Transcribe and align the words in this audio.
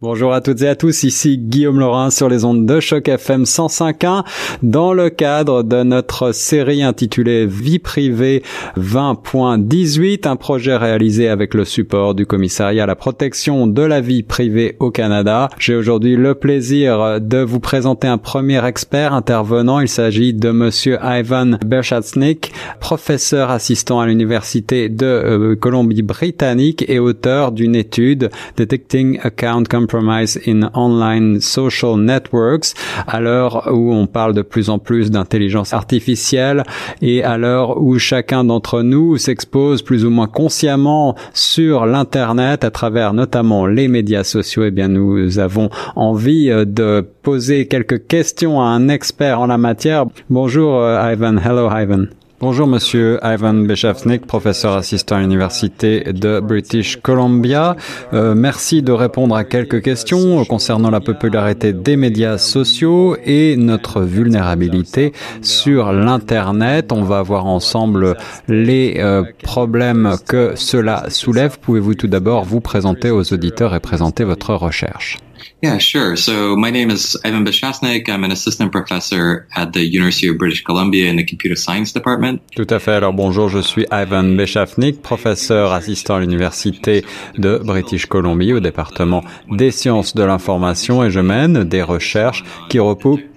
Bonjour 0.00 0.32
à 0.32 0.40
toutes 0.40 0.62
et 0.62 0.68
à 0.68 0.76
tous, 0.76 1.02
ici 1.02 1.38
Guillaume 1.38 1.80
Laurin 1.80 2.10
sur 2.10 2.28
les 2.28 2.44
ondes 2.44 2.64
de 2.66 2.78
choc 2.78 3.08
FM 3.08 3.42
105.1 3.42 4.24
dans 4.62 4.92
le 4.92 5.10
cadre 5.10 5.64
de 5.64 5.82
notre 5.82 6.30
série 6.30 6.84
intitulée 6.84 7.46
Vie 7.46 7.80
privée 7.80 8.44
20.18, 8.76 10.28
un 10.28 10.36
projet 10.36 10.76
réalisé 10.76 11.28
avec 11.28 11.52
le 11.52 11.64
support 11.64 12.14
du 12.14 12.26
commissariat 12.26 12.84
à 12.84 12.86
la 12.86 12.94
protection 12.94 13.66
de 13.66 13.82
la 13.82 14.00
vie 14.00 14.22
privée 14.22 14.76
au 14.78 14.92
Canada. 14.92 15.48
J'ai 15.58 15.74
aujourd'hui 15.74 16.14
le 16.14 16.36
plaisir 16.36 17.20
de 17.20 17.38
vous 17.38 17.58
présenter 17.58 18.06
un 18.06 18.18
premier 18.18 18.64
expert 18.64 19.12
intervenant. 19.12 19.80
Il 19.80 19.88
s'agit 19.88 20.32
de 20.32 20.52
monsieur 20.52 21.00
Ivan 21.02 21.58
Bershatsnik, 21.66 22.52
professeur 22.78 23.50
assistant 23.50 23.98
à 23.98 24.06
l'université 24.06 24.88
de 24.88 25.06
euh, 25.06 25.56
Colombie-Britannique 25.56 26.84
et 26.86 27.00
auteur 27.00 27.50
d'une 27.50 27.74
étude 27.74 28.30
Detecting 28.56 29.18
Account 29.24 29.64
Compromise 29.88 30.38
in 30.46 30.70
Online 30.74 31.40
Social 31.40 31.96
Networks, 31.96 32.74
à 33.06 33.20
l'heure 33.20 33.68
où 33.72 33.94
on 33.94 34.06
parle 34.06 34.34
de 34.34 34.42
plus 34.42 34.68
en 34.68 34.78
plus 34.78 35.10
d'intelligence 35.10 35.72
artificielle 35.72 36.62
et 37.00 37.24
à 37.24 37.38
l'heure 37.38 37.80
où 37.80 37.98
chacun 37.98 38.44
d'entre 38.44 38.82
nous 38.82 39.16
s'expose 39.16 39.80
plus 39.80 40.04
ou 40.04 40.10
moins 40.10 40.26
consciemment 40.26 41.16
sur 41.32 41.86
l'Internet 41.86 42.64
à 42.64 42.70
travers 42.70 43.14
notamment 43.14 43.64
les 43.64 43.88
médias 43.88 44.24
sociaux, 44.24 44.64
eh 44.66 44.70
bien 44.70 44.88
nous 44.88 45.38
avons 45.38 45.70
envie 45.96 46.50
euh, 46.50 46.66
de 46.66 47.06
poser 47.22 47.66
quelques 47.66 48.06
questions 48.06 48.60
à 48.60 48.64
un 48.66 48.88
expert 48.88 49.40
en 49.40 49.46
la 49.46 49.56
matière. 49.56 50.04
Bonjour 50.28 50.82
euh, 50.82 51.12
Ivan. 51.12 51.38
Hello 51.38 51.70
Ivan. 51.70 52.08
Bonjour 52.40 52.68
Monsieur 52.68 53.18
Ivan 53.24 53.66
Bechafnik, 53.66 54.24
professeur 54.24 54.74
assistant 54.74 55.16
à 55.16 55.20
l'université 55.20 56.12
de 56.12 56.38
British 56.38 57.00
Columbia. 57.00 57.74
Euh, 58.12 58.36
merci 58.36 58.80
de 58.80 58.92
répondre 58.92 59.34
à 59.34 59.42
quelques 59.42 59.82
questions 59.82 60.44
concernant 60.44 60.90
la 60.90 61.00
popularité 61.00 61.72
des 61.72 61.96
médias 61.96 62.38
sociaux 62.38 63.16
et 63.24 63.56
notre 63.56 64.02
vulnérabilité 64.02 65.12
sur 65.42 65.92
l'Internet. 65.92 66.92
On 66.92 67.02
va 67.02 67.22
voir 67.22 67.46
ensemble 67.46 68.16
les 68.46 68.98
euh, 68.98 69.24
problèmes 69.42 70.14
que 70.28 70.52
cela 70.54 71.10
soulève. 71.10 71.58
Pouvez-vous 71.58 71.96
tout 71.96 72.06
d'abord 72.06 72.44
vous 72.44 72.60
présenter 72.60 73.10
aux 73.10 73.32
auditeurs 73.32 73.74
et 73.74 73.80
présenter 73.80 74.22
votre 74.22 74.54
recherche? 74.54 75.18
Yeah, 75.62 75.78
sure. 75.78 76.16
So 76.16 76.56
my 76.56 76.70
name 76.70 76.90
is 76.90 77.16
Ivan 77.24 77.44
Beshasnik. 77.44 78.08
I'm 78.08 78.24
an 78.24 78.32
assistant 78.32 78.70
professor 78.70 79.46
at 79.54 79.72
the 79.72 79.84
University 79.84 80.28
of 80.28 80.38
British 80.38 80.62
Columbia 80.62 81.10
in 81.10 81.16
the 81.16 81.24
computer 81.24 81.56
science 81.56 81.92
department. 81.92 82.40
Tout 82.54 82.66
à 82.70 82.78
fait. 82.78 82.92
Alors 82.92 83.12
bonjour, 83.12 83.48
je 83.48 83.58
suis 83.60 83.84
Ivan 83.90 84.36
Beshafnik, 84.36 85.02
professeur 85.02 85.72
assistant 85.72 86.16
à 86.16 86.20
l'université 86.20 87.04
de 87.36 87.58
British 87.58 88.06
Columbia 88.06 88.56
au 88.56 88.60
département 88.60 89.22
des 89.50 89.70
sciences 89.70 90.14
de 90.14 90.22
l'information 90.22 91.04
et 91.04 91.10
je 91.10 91.20
mène 91.20 91.64
des 91.64 91.82
recherches 91.82 92.44
qui 92.68 92.78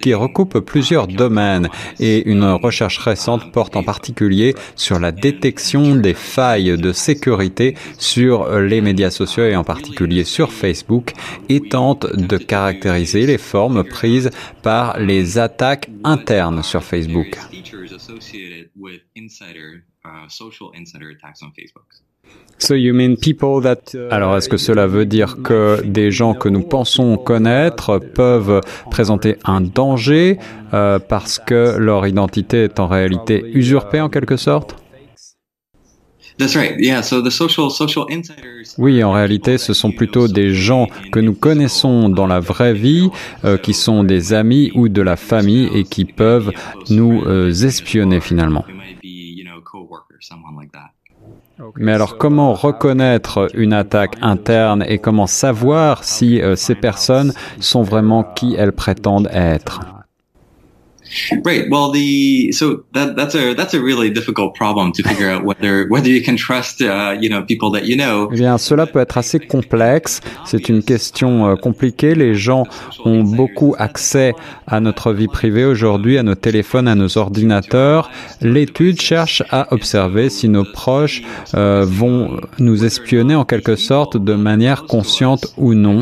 qui 0.01 0.13
recoupent 0.13 0.59
plusieurs 0.59 1.07
domaines 1.07 1.69
et 1.99 2.27
une 2.29 2.43
recherche 2.43 2.97
récente 2.97 3.51
porte 3.51 3.75
en 3.75 3.83
particulier 3.83 4.55
sur 4.75 4.99
la 4.99 5.11
détection 5.11 5.95
des 5.95 6.13
failles 6.13 6.77
de 6.77 6.91
sécurité 6.91 7.75
sur 7.97 8.59
les 8.59 8.81
médias 8.81 9.09
sociaux 9.09 9.45
et 9.45 9.55
en 9.55 9.63
particulier 9.63 10.23
sur 10.23 10.51
Facebook 10.51 11.13
étant 11.49 11.90
de 11.95 12.37
caractériser 12.37 13.25
les 13.25 13.37
formes 13.37 13.83
prises 13.83 14.29
par 14.61 14.99
les 14.99 15.37
attaques 15.37 15.89
internes 16.03 16.63
sur 16.63 16.83
Facebook. 16.83 17.37
Alors, 24.11 24.37
est-ce 24.37 24.49
que 24.49 24.57
cela 24.57 24.87
veut 24.87 25.05
dire 25.05 25.37
que 25.43 25.81
des 25.83 26.11
gens 26.11 26.33
que 26.33 26.47
nous 26.47 26.61
pensons 26.61 27.17
connaître 27.17 27.97
peuvent 27.97 28.61
présenter 28.91 29.37
un 29.45 29.61
danger 29.61 30.37
euh, 30.73 30.99
parce 30.99 31.39
que 31.39 31.77
leur 31.77 32.05
identité 32.05 32.63
est 32.65 32.79
en 32.79 32.87
réalité 32.87 33.43
usurpée 33.53 33.99
en 33.99 34.09
quelque 34.09 34.37
sorte? 34.37 34.75
Oui, 38.77 39.03
en 39.03 39.11
réalité, 39.11 39.57
ce 39.57 39.73
sont 39.73 39.91
plutôt 39.91 40.27
des 40.27 40.53
gens 40.53 40.87
que 41.11 41.19
nous 41.19 41.33
connaissons 41.33 42.09
dans 42.09 42.27
la 42.27 42.39
vraie 42.39 42.73
vie, 42.73 43.09
euh, 43.45 43.57
qui 43.57 43.73
sont 43.73 44.03
des 44.03 44.33
amis 44.33 44.71
ou 44.75 44.89
de 44.89 45.01
la 45.01 45.15
famille 45.15 45.69
et 45.73 45.83
qui 45.83 46.05
peuvent 46.05 46.51
nous 46.89 47.23
euh, 47.25 47.51
espionner 47.51 48.19
finalement. 48.19 48.65
Mais 51.77 51.93
alors 51.93 52.17
comment 52.17 52.53
reconnaître 52.53 53.47
une 53.53 53.73
attaque 53.73 54.15
interne 54.21 54.83
et 54.87 54.97
comment 54.97 55.27
savoir 55.27 56.03
si 56.03 56.41
euh, 56.41 56.55
ces 56.55 56.75
personnes 56.75 57.33
sont 57.59 57.83
vraiment 57.83 58.23
qui 58.23 58.55
elles 58.57 58.71
prétendent 58.71 59.29
être? 59.31 60.00
Right. 61.43 61.69
Well, 61.69 61.91
the 61.91 62.51
so 62.51 62.83
that 62.93 63.15
that's 63.15 63.35
a 63.35 63.53
that's 63.53 63.73
a 63.73 63.81
really 63.81 64.09
difficult 64.09 64.55
problem 64.55 64.91
to 64.93 65.03
figure 65.03 65.29
out 65.29 65.43
whether 65.43 65.87
whether 65.89 66.09
you 66.09 66.21
can 66.21 66.37
trust 66.37 66.81
uh, 66.81 67.15
you 67.19 67.29
know 67.29 67.43
people 67.43 67.71
that 67.71 67.85
you 67.85 67.95
know. 67.97 68.29
Eh 68.31 68.37
bien, 68.37 68.57
cela 68.57 68.85
peut 68.85 68.99
être 68.99 69.17
assez 69.17 69.39
complexe. 69.39 70.21
C'est 70.45 70.69
une 70.69 70.83
question 70.83 71.47
euh, 71.47 71.55
compliquée. 71.55 72.15
Les 72.15 72.35
gens 72.35 72.63
ont 73.05 73.23
beaucoup 73.23 73.75
accès 73.77 74.33
à 74.67 74.79
notre 74.79 75.11
vie 75.13 75.27
privée 75.27 75.65
aujourd'hui, 75.65 76.17
à 76.17 76.23
nos 76.23 76.35
téléphones, 76.35 76.87
à 76.87 76.95
nos 76.95 77.17
ordinateurs. 77.17 78.09
L'étude 78.41 79.01
cherche 79.01 79.43
à 79.49 79.73
observer 79.73 80.29
si 80.29 80.47
nos 80.47 80.63
proches 80.63 81.21
euh, 81.55 81.85
vont 81.85 82.39
nous 82.59 82.85
espionner 82.85 83.35
en 83.35 83.45
quelque 83.45 83.75
sorte 83.75 84.17
de 84.17 84.33
manière 84.33 84.85
consciente 84.85 85.53
ou 85.57 85.73
non. 85.73 86.01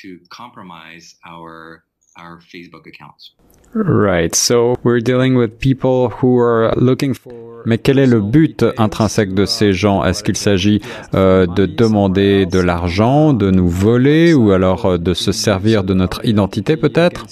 To 0.00 0.18
compromise 0.30 1.16
our 1.26 1.84
our 2.16 2.40
Facebook 2.40 2.86
accounts. 2.86 3.32
Right. 3.74 4.34
So 4.34 4.76
we're 4.82 5.00
dealing 5.00 5.36
with 5.36 5.58
people 5.58 6.10
who 6.10 6.38
are 6.38 6.72
looking 6.76 7.14
for 7.14 7.62
mais 7.64 7.78
quel 7.78 7.98
est 7.98 8.06
le 8.06 8.20
but 8.20 8.64
intrinsèque 8.76 9.34
de 9.34 9.46
ces 9.46 9.72
gens? 9.72 10.04
Est-ce 10.04 10.24
qu'il 10.24 10.36
s'agit 10.36 10.80
euh, 11.14 11.46
de 11.46 11.66
demander 11.66 12.46
de 12.46 12.58
l'argent, 12.58 13.32
de 13.32 13.50
nous 13.50 13.68
voler 13.68 14.34
ou 14.34 14.50
alors 14.50 14.86
euh, 14.86 14.98
de 14.98 15.14
se 15.14 15.32
servir 15.32 15.84
de 15.84 15.94
notre 15.94 16.24
identité 16.24 16.76
peut-être? 16.76 17.24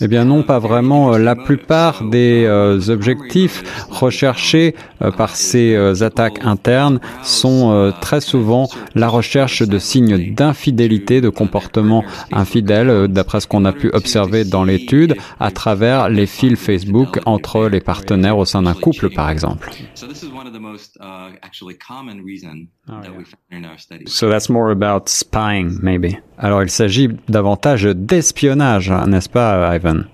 Eh 0.00 0.08
bien 0.08 0.24
non, 0.24 0.42
pas 0.42 0.58
vraiment. 0.58 1.16
La 1.16 1.36
plupart 1.36 2.02
des 2.04 2.44
euh, 2.44 2.80
objectifs 2.88 3.62
recherchés 3.90 4.74
euh, 5.02 5.12
par 5.12 5.36
ces 5.36 5.74
euh, 5.74 6.02
attaques 6.02 6.44
internes 6.44 6.98
sont 7.22 7.92
très 8.00 8.20
souvent 8.20 8.68
la 8.96 9.08
recherche 9.08 9.62
de 9.62 9.78
signes 9.78 10.34
d'infidélité, 10.34 11.20
de 11.20 11.28
comportement 11.28 12.04
infidèle, 12.32 13.06
d'après 13.08 13.40
ce 13.40 13.46
qu'on 13.46 13.64
a 13.64 13.72
pu 13.72 13.90
observer 13.92 14.44
dans 14.44 14.64
l'étude, 14.64 15.14
à 15.38 15.52
travers 15.52 16.08
les 16.08 16.26
fils 16.26 16.58
Facebook 16.58 17.20
entre 17.24 17.68
les 17.68 17.80
partenaires 17.80 18.38
au 18.38 18.44
sein 18.44 18.62
d'un 18.62 18.74
couple, 18.74 19.10
par 19.10 19.30
exemple. 19.30 19.70
So 24.06 24.28
that's 24.28 24.48
more 24.48 24.70
about 24.70 25.08
spying, 25.08 25.78
maybe. 25.82 26.16
Alors 26.38 26.62
il 26.62 26.70
s'agit 26.70 27.08
davantage 27.28 27.84
d'espionnage, 27.84 28.92
n'est-ce 29.06 29.28
pas, 29.28 29.74
Ivan? 29.74 30.04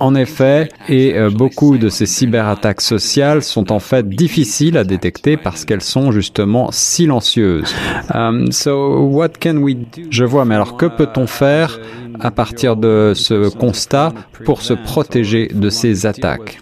En 0.00 0.14
effet, 0.14 0.68
et 0.88 1.14
euh, 1.14 1.30
beaucoup 1.30 1.78
de 1.78 1.88
ces 1.88 2.06
cyberattaques 2.06 2.80
sociales 2.80 3.42
sont 3.42 3.70
en 3.72 3.78
fait 3.78 4.08
difficiles 4.08 4.76
à 4.76 4.84
détecter 4.84 5.36
parce 5.36 5.64
qu'elles 5.64 5.82
sont 5.82 6.10
justement 6.12 6.70
silencieuses. 6.72 7.74
Um, 8.14 8.50
so 8.50 9.06
what 9.08 9.30
can 9.40 9.56
we 9.58 9.76
Je 10.10 10.24
vois, 10.24 10.44
mais 10.44 10.54
alors 10.54 10.76
que 10.76 10.86
peut-on 10.86 11.26
faire 11.26 11.78
à 12.20 12.30
partir 12.30 12.76
de 12.76 13.12
ce 13.14 13.48
constat 13.54 14.12
pour 14.44 14.62
se 14.62 14.74
protéger 14.74 15.48
de 15.48 15.70
ces 15.70 16.06
attaques? 16.06 16.60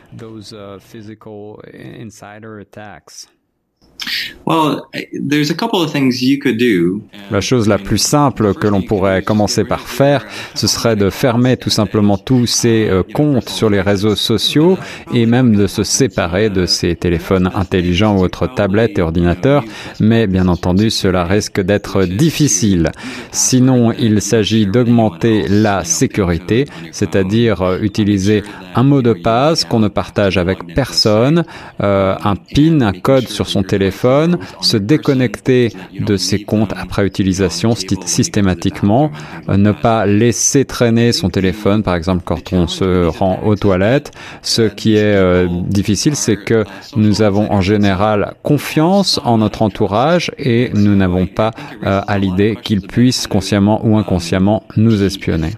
La 7.31 7.41
chose 7.41 7.69
la 7.69 7.79
plus 7.79 7.99
simple 7.99 8.55
que 8.55 8.67
l'on 8.67 8.83
pourrait 8.83 9.23
commencer 9.23 9.65
par 9.65 9.81
faire, 9.81 10.27
ce 10.55 10.67
serait 10.67 10.97
de 10.97 11.11
fermer 11.11 11.57
tout 11.57 11.71
simplement 11.71 12.17
tous 12.19 12.47
ces 12.47 12.89
euh, 12.89 13.03
comptes 13.03 13.49
sur 13.49 13.71
les 13.71 13.81
réseaux 13.81 14.17
sociaux 14.17 14.79
et 15.15 15.27
même 15.27 15.55
de 15.55 15.67
se 15.67 15.83
séparer 15.83 16.51
de 16.51 16.67
ces 16.67 16.97
téléphones 16.97 17.51
intelligents 17.55 18.17
ou 18.17 18.23
autres 18.23 18.49
tablettes 18.53 18.99
et 18.99 19.03
ordinateurs. 19.03 19.65
Mais 20.01 20.27
bien 20.27 20.49
entendu, 20.49 20.91
cela 20.91 21.25
risque 21.25 21.61
d'être 21.61 22.05
difficile. 22.05 22.91
Sinon, 23.31 23.93
il 23.93 24.21
s'agit 24.21 24.67
d'augmenter 24.67 25.47
la 25.49 25.85
sécurité, 25.85 26.65
c'est-à-dire 26.91 27.63
euh, 27.63 27.79
utiliser 27.81 28.43
un 28.75 28.83
mot 28.83 29.03
de 29.03 29.13
passe 29.13 29.65
qu'on 29.65 29.81
ne 29.81 29.89
partage 29.89 30.39
avec 30.39 30.75
personne, 30.75 31.45
euh, 31.83 32.15
un 32.23 32.37
PIN, 32.37 32.81
un 32.81 32.93
code 32.93 33.29
sur 33.29 33.49
son 33.49 33.63
téléphone 33.63 33.90
téléphone, 33.91 34.39
se 34.61 34.77
déconnecter 34.77 35.73
de 35.99 36.17
ses 36.17 36.45
comptes 36.45 36.73
après 36.77 37.05
utilisation 37.05 37.75
systématiquement, 37.75 39.11
euh, 39.49 39.57
ne 39.57 39.73
pas 39.73 40.07
laisser 40.07 40.65
traîner 40.65 41.11
son 41.13 41.29
téléphone, 41.29 41.83
par 41.83 41.97
exemple 41.97 42.23
quand 42.25 42.53
on 42.53 42.69
se 42.69 43.07
rend 43.07 43.41
aux 43.45 43.57
toilettes. 43.57 44.13
Ce 44.43 44.63
qui 44.63 44.95
est 44.95 45.17
euh, 45.17 45.49
difficile, 45.51 46.15
c'est 46.15 46.37
que 46.37 46.65
nous 46.97 47.23
avons 47.23 47.51
en 47.51 47.61
général 47.61 48.35
confiance 48.45 49.21
en 49.25 49.39
notre 49.39 49.63
entourage 49.63 50.31
et 50.39 50.71
nous 50.75 50.95
n'avons 50.95 51.27
pas 51.27 51.51
euh, 51.85 52.01
à 52.07 52.19
l'idée 52.19 52.57
qu'ils 52.63 52.83
puissent 52.83 53.27
consciemment 53.27 53.85
ou 53.85 53.97
inconsciemment 53.97 54.63
nous 54.77 55.03
espionner. 55.03 55.51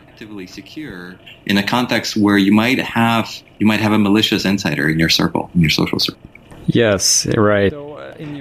in 1.45 1.57
a 1.57 1.63
context 1.63 2.17
where 2.17 2.39
you 2.39 2.53
might 2.53 2.79
have 2.79 3.27
you 3.59 3.67
might 3.67 3.81
have 3.81 3.93
a 3.93 3.99
malicious 3.99 4.45
insider 4.45 4.89
in 4.89 4.97
your 4.97 5.09
circle, 5.09 5.51
in 5.57 5.61
your 5.61 5.71
social 5.71 5.99
circle. 5.99 6.23
Yes, 6.67 7.27
right. 7.37 7.73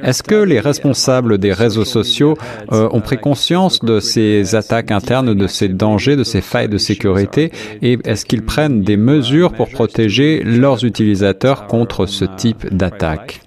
Est-ce 0.04 0.24
que 0.24 0.36
les 0.36 0.60
responsables 0.60 1.38
des 1.38 1.54
réseaux 1.54 1.86
sociaux 1.86 2.38
euh, 2.72 2.89
ont 2.92 3.01
pris 3.01 3.18
conscience 3.18 3.80
de 3.80 4.00
ces 4.00 4.56
attaques 4.56 4.92
internes, 4.92 5.33
de 5.33 5.48
ces 5.48 5.69
dangers, 5.69 6.16
de 6.16 6.24
ces 6.24 6.42
failles 6.42 6.69
de 6.69 6.78
sécurité 6.78 7.51
et 7.81 7.98
est-ce 8.06 8.25
qu'ils 8.25 8.44
prennent 8.44 8.81
des 8.81 8.98
mesures 8.98 9.54
pour 9.54 9.69
protéger 9.69 10.42
leurs 10.44 10.83
utilisateurs 10.86 11.68
contre 11.68 12.06
ce 12.06 12.25
type 12.25 12.74
d'attaque? 12.74 13.42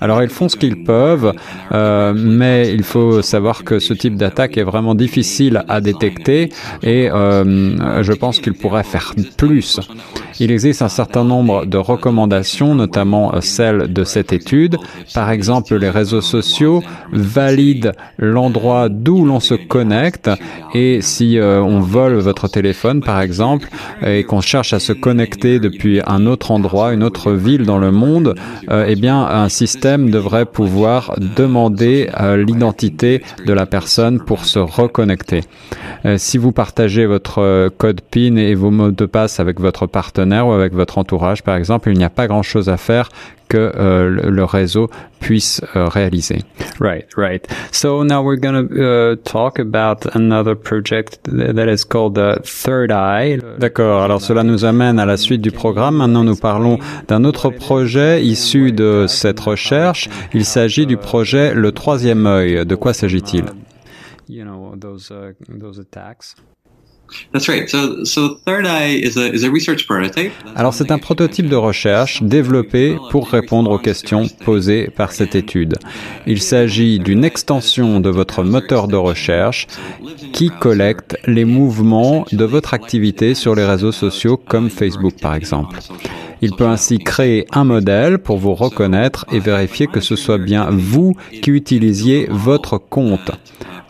Alors 0.00 0.22
ils 0.22 0.30
font 0.30 0.48
ce 0.48 0.56
qu'ils 0.56 0.82
peuvent, 0.82 1.34
euh, 1.72 2.14
mais 2.16 2.72
il 2.72 2.82
faut 2.82 3.20
savoir 3.20 3.64
que 3.64 3.78
ce 3.78 3.92
type 3.92 4.16
d'attaque 4.16 4.56
est 4.56 4.62
vraiment 4.62 4.94
difficile 4.94 5.62
à 5.68 5.82
détecter 5.82 6.48
et 6.82 7.10
euh, 7.10 8.02
je 8.02 8.12
pense 8.12 8.40
qu'ils 8.40 8.54
pourraient 8.54 8.82
faire 8.82 9.14
plus. 9.36 9.78
Il 10.40 10.50
existe 10.50 10.82
un 10.82 10.88
certain 10.88 11.24
nombre 11.24 11.64
de 11.66 11.78
recommandations, 11.78 12.74
notamment 12.74 13.40
celles 13.40 13.92
de 13.92 14.04
cette 14.04 14.32
étude. 14.32 14.76
Par 15.14 15.30
exemple, 15.30 15.76
les 15.76 15.90
réseaux 15.90 16.20
sociaux 16.20 16.82
valident 17.12 17.92
l'endroit 18.18 18.88
d'où 18.88 19.24
l'on 19.24 19.40
se 19.40 19.54
connecte 19.54 20.30
et 20.74 21.00
si 21.00 21.38
euh, 21.38 21.62
on 21.62 21.80
vole 21.80 22.14
votre 22.14 22.48
téléphone, 22.48 23.00
par 23.00 23.20
exemple, 23.20 23.68
et 24.04 24.24
qu'on 24.24 24.40
cherche 24.40 24.72
à 24.72 24.80
se 24.80 24.92
connecter 24.92 25.60
depuis 25.60 26.00
un 26.06 26.26
autre 26.26 26.50
endroit, 26.50 26.92
une 26.92 27.02
autre 27.02 27.32
ville 27.32 27.64
dans 27.64 27.78
le 27.78 27.92
monde, 27.92 28.34
euh, 28.70 28.86
eh 28.88 28.96
bien, 28.96 29.22
un 29.22 29.48
système 29.48 30.10
devrait 30.10 30.46
pouvoir 30.46 31.14
demander 31.36 32.10
euh, 32.20 32.36
l'identité 32.36 33.22
de 33.46 33.52
la 33.52 33.66
personne 33.66 34.20
pour 34.20 34.44
se 34.44 34.58
reconnecter. 34.58 35.42
Euh, 36.04 36.16
si 36.18 36.38
vous 36.38 36.52
partagez 36.52 37.06
votre 37.06 37.68
code 37.78 38.00
PIN 38.00 38.36
et 38.36 38.54
vos 38.54 38.70
mots 38.70 38.90
de 38.90 39.06
passe 39.06 39.40
avec 39.40 39.60
votre 39.60 39.86
partenaire 39.86 40.23
ou 40.24 40.52
avec 40.52 40.72
votre 40.72 40.98
entourage, 40.98 41.42
par 41.42 41.56
exemple, 41.56 41.90
il 41.90 41.98
n'y 41.98 42.04
a 42.04 42.10
pas 42.10 42.26
grand-chose 42.26 42.68
à 42.68 42.76
faire 42.76 43.08
que 43.48 43.72
euh, 43.76 44.30
le 44.30 44.44
réseau 44.44 44.90
puisse 45.20 45.60
euh, 45.76 45.86
réaliser. 45.86 46.40
Right, 46.80 47.06
right. 47.16 47.46
So 47.72 48.04
now 48.04 48.22
we're 48.22 48.40
going 48.40 48.68
to 48.68 49.12
uh, 49.12 49.16
talk 49.16 49.58
about 49.58 50.06
another 50.14 50.54
project 50.56 51.20
that 51.24 51.68
is 51.68 51.84
called 51.84 52.14
the 52.14 52.40
Third 52.42 52.90
Eye. 52.90 53.38
D'accord. 53.58 54.02
Alors 54.02 54.20
cela 54.20 54.42
nous 54.42 54.64
amène 54.64 54.98
à 54.98 55.06
la 55.06 55.16
suite 55.16 55.40
du 55.40 55.50
programme. 55.50 55.96
Maintenant, 55.96 56.24
nous 56.24 56.36
parlons 56.36 56.78
d'un 57.08 57.24
autre 57.24 57.50
projet 57.50 58.24
issu 58.24 58.72
de 58.72 59.06
cette 59.08 59.40
recherche. 59.40 60.08
Il 60.32 60.44
s'agit 60.44 60.86
du 60.86 60.96
projet 60.96 61.54
Le 61.54 61.72
Troisième 61.72 62.26
œil. 62.26 62.64
De 62.66 62.74
quoi 62.74 62.92
s'agit-il? 62.92 63.44
Alors 70.56 70.74
c'est 70.74 70.90
un 70.90 70.98
prototype 70.98 71.48
de 71.48 71.56
recherche 71.56 72.22
développé 72.22 72.96
pour 73.10 73.28
répondre 73.28 73.70
aux 73.70 73.78
questions 73.78 74.26
posées 74.44 74.88
par 74.88 75.12
cette 75.12 75.34
étude. 75.34 75.76
Il 76.26 76.40
s'agit 76.40 76.98
d'une 76.98 77.24
extension 77.24 78.00
de 78.00 78.10
votre 78.10 78.42
moteur 78.42 78.88
de 78.88 78.96
recherche 78.96 79.66
qui 80.32 80.50
collecte 80.50 81.16
les 81.26 81.44
mouvements 81.44 82.24
de 82.32 82.44
votre 82.44 82.74
activité 82.74 83.34
sur 83.34 83.54
les 83.54 83.64
réseaux 83.64 83.92
sociaux 83.92 84.36
comme 84.36 84.70
Facebook 84.70 85.14
par 85.20 85.34
exemple. 85.34 85.78
Il 86.44 86.52
peut 86.52 86.66
ainsi 86.66 86.98
créer 86.98 87.46
un 87.52 87.64
modèle 87.64 88.18
pour 88.18 88.36
vous 88.36 88.52
reconnaître 88.52 89.24
et 89.32 89.38
vérifier 89.38 89.86
que 89.86 90.00
ce 90.00 90.14
soit 90.14 90.36
bien 90.36 90.68
vous 90.70 91.14
qui 91.40 91.50
utilisiez 91.50 92.26
votre 92.28 92.76
compte. 92.76 93.30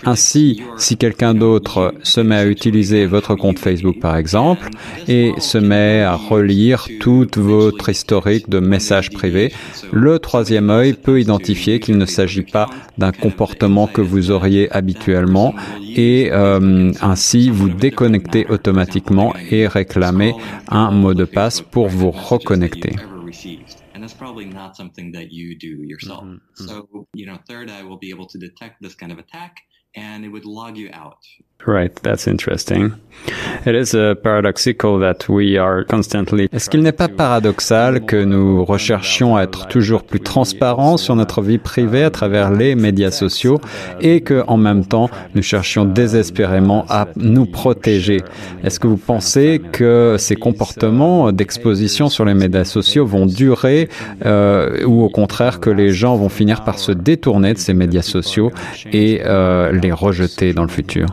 Ainsi, 0.04 0.62
si 0.76 0.96
quelqu'un 0.96 1.34
d'autre 1.34 1.94
se 2.04 2.20
met 2.20 2.36
à 2.36 2.46
utiliser 2.46 3.06
votre 3.06 3.34
compte 3.34 3.58
Facebook 3.58 3.98
par 4.00 4.16
exemple 4.16 4.68
et 5.08 5.32
se 5.38 5.58
met 5.58 6.02
à 6.02 6.14
relire 6.14 6.86
toute 7.00 7.38
votre 7.38 7.88
historique 7.88 8.48
de 8.48 8.60
messages 8.60 9.10
privés, 9.10 9.52
le 9.92 10.20
troisième 10.20 10.70
œil 10.70 10.92
peut 10.92 11.20
identifier 11.20 11.80
qu'il 11.80 11.98
ne 11.98 12.06
s'agit 12.06 12.42
pas 12.42 12.68
d'un 12.98 13.12
comportement 13.12 13.88
que 13.88 14.00
vous 14.00 14.30
auriez 14.30 14.70
habituellement 14.70 15.54
et 15.94 16.30
euh, 16.32 16.92
ainsi 17.00 17.50
vous 17.50 17.68
déconnecter 17.68 18.46
automatiquement 18.48 19.34
et 19.50 19.66
réclamer 19.66 20.34
un 20.68 20.90
mot 20.90 21.14
de 21.14 21.24
passe 21.24 21.60
pour 21.60 21.88
vous 21.88 22.10
reconnecter. 22.10 22.96
and 29.96 30.24
it 30.24 30.28
would 30.28 30.44
log 30.44 30.76
you 30.76 30.90
out. 30.92 31.22
Right, 31.66 31.94
that's 32.02 32.26
interesting. 32.26 32.92
It 33.64 33.74
is 33.74 33.94
uh, 33.94 34.14
paradoxical 34.22 35.00
that 35.00 35.28
we 35.30 35.56
are 35.56 35.84
constantly. 35.84 36.48
Est-ce 36.52 36.68
qu'il 36.68 36.82
n'est 36.82 36.92
pas 36.92 37.08
paradoxal 37.08 38.04
que 38.04 38.22
nous 38.22 38.64
recherchions 38.64 39.36
à 39.36 39.44
être 39.44 39.66
toujours 39.66 40.02
plus 40.02 40.20
transparents 40.20 40.98
sur 40.98 41.16
notre 41.16 41.40
vie 41.40 41.56
privée 41.56 42.04
à 42.04 42.10
travers 42.10 42.50
les 42.50 42.74
médias 42.74 43.10
sociaux 43.10 43.60
et 44.02 44.20
que, 44.20 44.44
en 44.46 44.58
même 44.58 44.84
temps, 44.84 45.08
nous 45.34 45.40
cherchions 45.40 45.86
désespérément 45.86 46.84
à 46.90 47.08
nous 47.16 47.46
protéger? 47.46 48.20
Est-ce 48.62 48.78
que 48.78 48.86
vous 48.86 48.98
pensez 48.98 49.62
que 49.72 50.16
ces 50.18 50.36
comportements 50.36 51.32
d'exposition 51.32 52.10
sur 52.10 52.26
les 52.26 52.34
médias 52.34 52.64
sociaux 52.64 53.06
vont 53.06 53.24
durer 53.24 53.88
euh, 54.26 54.84
ou 54.84 55.02
au 55.02 55.08
contraire 55.08 55.60
que 55.60 55.70
les 55.70 55.90
gens 55.90 56.16
vont 56.16 56.28
finir 56.28 56.62
par 56.62 56.78
se 56.78 56.92
détourner 56.92 57.54
de 57.54 57.58
ces 57.58 57.72
médias 57.72 58.02
sociaux 58.02 58.52
et 58.92 59.22
euh, 59.24 59.72
les 59.72 59.92
rejeter 59.92 60.52
dans 60.52 60.62
le 60.62 60.68
futur? 60.68 61.06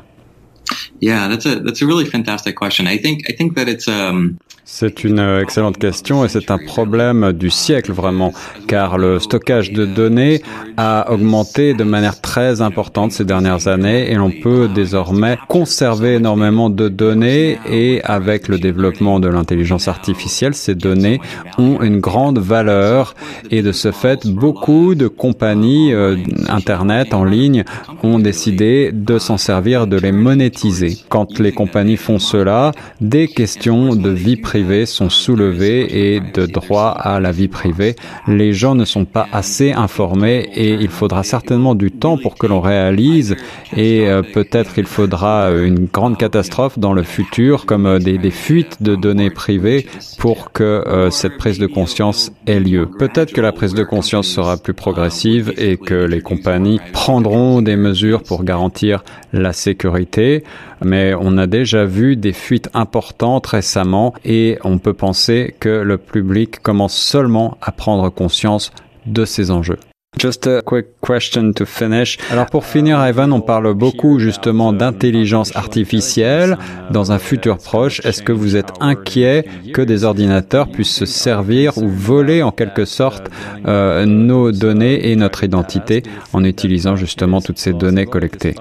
Yeah, 1.02 1.28
that's 1.28 1.48
a 1.48 1.60
that's 1.60 1.82
a 1.82 1.88
really 1.88 2.06
fantastic 2.06 2.56
question. 2.56 2.88
I 2.88 2.98
think 2.98 3.24
I 3.28 3.34
think 3.34 3.56
that 3.56 3.68
it's 3.68 3.88
um 3.88 4.40
c'est 4.64 5.04
une 5.04 5.20
euh, 5.20 5.42
excellente 5.42 5.78
question 5.78 6.24
et 6.24 6.30
c'est 6.30 6.52
un 6.52 6.58
problème 6.58 7.34
du 7.34 7.50
siècle 7.50 7.92
vraiment, 7.92 8.32
car 8.68 8.98
le 8.98 9.20
stockage 9.20 9.72
de 9.72 9.86
données 9.86 10.42
a 10.78 11.12
augmenté 11.12 11.74
de 11.74 11.84
manière 11.84 12.22
très 12.22 12.62
importante 12.62 13.12
ces 13.12 13.26
dernières 13.26 13.68
années 13.68 14.12
et 14.12 14.16
l'on 14.16 14.32
peut 14.32 14.70
désormais 14.74 15.38
conserver 15.48 16.16
énormément 16.16 16.70
de 16.70 16.90
données 16.90 17.60
et 17.70 18.02
avec 18.04 18.48
le 18.48 18.60
développement 18.60 19.20
de 19.20 19.28
l'intelligence 19.28 19.88
artificielle, 19.88 20.54
ces 20.54 20.76
données 20.76 21.20
ont 21.58 21.82
une 21.82 22.00
grande 22.00 22.40
valeur 22.40 23.16
et 23.50 23.64
de 23.64 23.72
ce 23.72 23.92
fait, 23.92 24.28
beaucoup 24.28 24.96
de 24.96 25.08
compagnies 25.08 25.94
euh, 25.94 26.16
Internet 26.50 27.14
en 27.14 27.24
ligne 27.24 27.64
ont 28.04 28.20
décidé 28.20 28.92
de 28.94 29.18
s'en 29.18 29.38
servir, 29.38 29.88
de 29.88 29.98
les 29.98 30.12
monétiser. 30.12 30.98
Quand 31.10 31.40
les 31.40 31.52
compagnies 31.52 31.98
font 31.98 32.20
cela, 32.20 32.72
des 33.00 33.28
questions 33.28 33.96
de 33.96 34.10
vie 34.10 34.38
privée 34.38 34.61
sont 34.86 35.10
soulevés 35.10 36.16
et 36.16 36.20
de 36.20 36.46
droit 36.46 36.90
à 36.90 37.20
la 37.20 37.32
vie 37.32 37.48
privée. 37.48 37.96
Les 38.28 38.54
gens 38.54 38.76
ne 38.76 38.86
sont 38.86 39.06
pas 39.06 39.28
assez 39.32 39.72
informés 39.72 40.50
et 40.56 40.74
il 40.74 40.90
faudra 40.90 41.24
certainement 41.24 41.76
du 41.76 41.92
temps 41.92 42.18
pour 42.18 42.36
que 42.36 42.48
l'on 42.48 42.62
réalise 42.62 43.36
et 43.76 44.08
euh, 44.08 44.22
peut-être 44.22 44.78
il 44.78 44.86
faudra 44.86 45.50
euh, 45.50 45.66
une 45.66 45.86
grande 45.86 46.18
catastrophe 46.18 46.78
dans 46.78 46.94
le 46.94 47.04
futur 47.04 47.66
comme 47.66 47.86
euh, 47.86 48.00
des 48.00 48.32
fuites 48.32 48.82
de 48.82 48.96
données 48.96 49.30
privées 49.30 49.88
pour 50.20 50.52
que 50.52 50.84
cette 51.12 51.38
prise 51.38 51.58
de 51.58 51.68
conscience 51.68 52.32
ait 52.46 52.60
lieu. 52.60 52.88
Peut-être 53.00 53.34
que 53.34 53.42
la 53.42 53.52
prise 53.52 53.74
de 53.74 53.84
conscience 53.84 54.28
sera 54.28 54.58
plus 54.58 54.74
progressive 54.74 55.54
et 55.58 55.78
que 55.78 55.94
les 55.94 56.22
compagnies 56.22 56.80
prendront 56.94 57.62
des 57.62 57.76
mesures 57.76 58.24
pour 58.24 58.44
garantir 58.44 59.04
la 59.34 59.54
sécurité, 59.54 60.44
mais 60.84 61.14
on 61.20 61.38
a 61.38 61.48
déjà 61.48 61.86
vu 61.86 62.16
des 62.16 62.34
fuites 62.34 62.70
importantes 62.74 63.48
récemment 63.48 64.14
et 64.26 64.41
on 64.64 64.78
peut 64.78 64.94
penser 64.94 65.56
que 65.60 65.70
le 65.70 65.98
public 65.98 66.60
commence 66.62 66.96
seulement 66.96 67.58
à 67.62 67.72
prendre 67.72 68.10
conscience 68.10 68.72
de 69.06 69.26
ces 69.26 69.52
enjeux. 69.52 69.80
Just 70.20 70.46
a 70.46 70.62
quick 70.62 71.00
question 71.02 71.54
to 71.54 71.66
finish. 71.66 72.18
Alors 72.30 72.46
pour 72.48 72.66
finir, 72.66 73.04
Evan, 73.04 73.32
on 73.32 73.42
parle 73.42 73.74
beaucoup 73.74 74.20
justement 74.20 74.72
d'intelligence 74.72 75.56
artificielle 75.56 76.58
dans 76.92 77.12
un 77.12 77.18
futur 77.18 77.58
proche. 77.58 78.06
Est-ce 78.06 78.22
que 78.22 78.34
vous 78.34 78.56
êtes 78.56 78.72
inquiet 78.82 79.46
que 79.74 79.82
des 79.82 80.04
ordinateurs 80.04 80.70
puissent 80.70 80.94
se 80.94 81.06
servir 81.06 81.78
ou 81.78 81.88
voler 81.88 82.44
en 82.44 82.52
quelque 82.52 82.86
sorte 82.86 83.32
euh, 83.66 84.06
nos 84.06 84.52
données 84.52 85.10
et 85.10 85.16
notre 85.16 85.46
identité 85.46 86.04
en 86.34 86.44
utilisant 86.44 86.96
justement 86.98 87.42
toutes 87.42 87.58
ces 87.58 87.74
données 87.74 88.06
collectées 88.06 88.54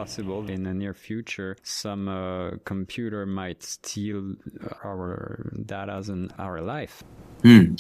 Hmm. 7.42 7.75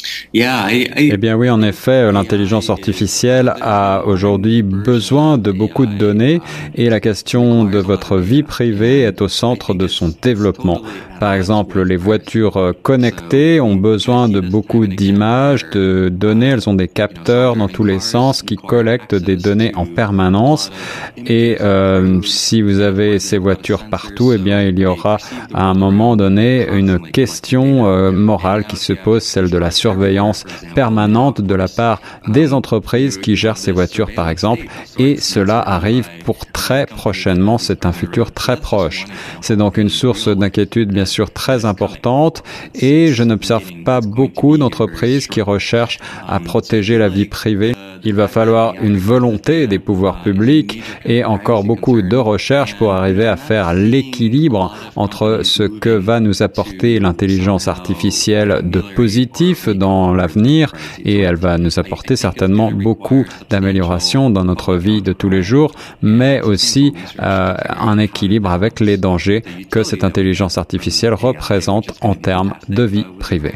Eh 0.96 1.16
bien 1.16 1.34
oui, 1.34 1.50
en 1.50 1.60
effet, 1.60 2.12
l'intelligence 2.12 2.70
artificielle 2.70 3.52
a 3.60 4.02
aujourd'hui 4.06 4.62
besoin 4.62 5.38
de 5.38 5.50
beaucoup 5.50 5.86
de 5.86 5.94
données 5.94 6.40
et 6.76 6.88
la 6.88 7.00
question 7.00 7.64
de 7.64 7.78
votre 7.78 8.18
vie 8.18 8.44
privée 8.44 9.00
est 9.00 9.22
au 9.22 9.28
centre 9.28 9.74
de 9.74 9.88
son 9.88 10.14
développement. 10.22 10.82
Par 11.20 11.34
exemple, 11.34 11.82
les 11.82 11.98
voitures 11.98 12.72
connectées 12.82 13.60
ont 13.60 13.76
besoin 13.76 14.30
de 14.30 14.40
beaucoup 14.40 14.86
d'images, 14.86 15.68
de 15.70 16.08
données, 16.10 16.46
elles 16.46 16.66
ont 16.66 16.72
des 16.72 16.88
capteurs 16.88 17.56
dans 17.56 17.68
tous 17.68 17.84
les 17.84 18.00
sens 18.00 18.42
qui 18.42 18.56
collectent 18.56 19.14
des 19.14 19.36
données 19.36 19.72
en 19.74 19.84
permanence. 19.84 20.70
Et 21.18 21.58
euh, 21.60 22.22
si 22.22 22.62
vous 22.62 22.80
avez 22.80 23.18
ces 23.18 23.36
voitures 23.36 23.84
partout, 23.90 24.32
eh 24.32 24.38
bien 24.38 24.62
il 24.62 24.78
y 24.78 24.86
aura 24.86 25.18
à 25.52 25.64
un 25.64 25.74
moment 25.74 26.16
donné 26.16 26.66
une 26.72 26.98
question 26.98 27.86
euh, 27.86 28.12
morale 28.12 28.64
qui 28.64 28.76
se 28.76 28.94
pose, 28.94 29.22
celle 29.22 29.50
de 29.50 29.58
la 29.58 29.70
surveillance 29.70 30.44
permanente 30.74 31.42
de 31.42 31.54
la 31.54 31.68
part 31.68 32.00
des 32.28 32.54
entreprises 32.54 33.18
qui 33.18 33.36
gèrent 33.36 33.58
ces 33.58 33.72
voitures 33.72 34.14
par 34.14 34.30
exemple. 34.30 34.64
Et 34.98 35.18
cela 35.18 35.60
arrive 35.60 36.08
pour 36.24 36.46
très 36.46 36.86
prochainement, 36.86 37.58
c'est 37.58 37.84
un 37.84 37.92
futur 37.92 38.32
très 38.32 38.56
proche. 38.56 39.04
C'est 39.42 39.56
donc 39.56 39.76
une 39.76 39.90
source 39.90 40.26
d'inquiétude 40.28 40.90
bien 40.92 41.04
sûr 41.04 41.09
très 41.18 41.64
importante 41.64 42.42
et 42.74 43.08
je 43.08 43.22
n'observe 43.22 43.70
pas 43.84 44.00
beaucoup 44.00 44.56
d'entreprises 44.56 45.26
qui 45.26 45.40
recherchent 45.40 45.98
à 46.28 46.40
protéger 46.40 46.98
la 46.98 47.08
vie 47.08 47.26
privée. 47.26 47.74
Il 48.02 48.14
va 48.14 48.28
falloir 48.28 48.74
une 48.82 48.96
volonté 48.96 49.66
des 49.66 49.78
pouvoirs 49.78 50.22
publics 50.22 50.82
et 51.04 51.24
encore 51.24 51.64
beaucoup 51.64 52.00
de 52.00 52.16
recherche 52.16 52.74
pour 52.76 52.92
arriver 52.92 53.26
à 53.26 53.36
faire 53.36 53.74
l'équilibre 53.74 54.74
entre 54.96 55.40
ce 55.42 55.64
que 55.64 55.90
va 55.90 56.20
nous 56.20 56.42
apporter 56.42 56.98
l'intelligence 56.98 57.68
artificielle 57.68 58.62
de 58.64 58.82
positif 58.96 59.68
dans 59.68 60.14
l'avenir 60.14 60.72
et 61.04 61.18
elle 61.18 61.36
va 61.36 61.58
nous 61.58 61.78
apporter 61.78 62.16
certainement 62.16 62.70
beaucoup 62.72 63.26
d'améliorations 63.50 64.30
dans 64.30 64.44
notre 64.44 64.76
vie 64.76 65.02
de 65.02 65.12
tous 65.12 65.28
les 65.28 65.42
jours, 65.42 65.72
mais 66.02 66.40
aussi 66.40 66.94
euh, 67.20 67.54
un 67.78 67.98
équilibre 67.98 68.50
avec 68.50 68.80
les 68.80 68.96
dangers 68.96 69.42
que 69.70 69.82
cette 69.82 70.04
intelligence 70.04 70.58
artificielle 70.58 70.99
représente 71.08 71.92
en 72.00 72.14
termes 72.14 72.54
de 72.68 72.82
vie 72.82 73.06
privée. 73.18 73.54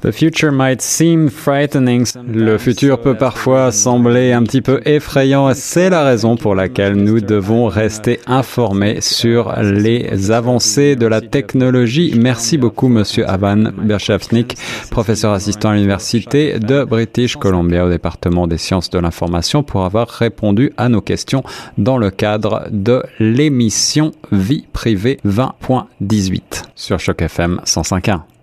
The 0.00 0.12
future 0.12 0.50
might 0.50 0.80
seem 0.80 1.28
frightening. 1.28 2.06
Le 2.26 2.56
futur 2.56 3.00
peut 3.00 3.16
parfois 3.16 3.70
sembler 3.70 4.32
un 4.32 4.42
petit 4.44 4.62
peu 4.62 4.80
effrayant. 4.86 5.52
C'est 5.54 5.90
la 5.90 6.04
raison 6.04 6.36
pour 6.36 6.54
laquelle 6.54 6.94
nous 6.94 7.20
devons 7.20 7.66
rester 7.66 8.20
informés 8.26 9.02
sur 9.02 9.54
les 9.60 10.30
avancées 10.30 10.96
de 10.96 11.06
la 11.06 11.20
technologie. 11.20 12.14
Merci 12.16 12.56
beaucoup, 12.56 12.88
Monsieur 12.88 13.28
Avan 13.28 13.72
Berchevsnik, 13.76 14.56
professeur 14.90 15.32
assistant 15.32 15.70
à 15.70 15.74
l'Université 15.74 16.58
de 16.58 16.84
British 16.84 17.36
Columbia 17.36 17.84
au 17.84 17.90
département 17.90 18.46
des 18.46 18.58
sciences 18.58 18.88
de 18.88 18.98
l'information, 18.98 19.62
pour 19.62 19.84
avoir 19.84 20.08
répondu 20.08 20.72
à 20.78 20.88
nos 20.88 21.02
questions 21.02 21.42
dans 21.76 21.98
le 21.98 22.10
cadre 22.10 22.68
de 22.70 23.02
l'émission 23.18 24.12
Vie 24.32 24.66
privée 24.72 25.18
20.18 25.26 26.62
sur 26.74 26.98
Choc 26.98 27.20
FM 27.20 27.60
105.1. 27.66 28.33